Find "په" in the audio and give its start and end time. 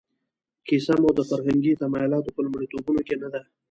2.35-2.41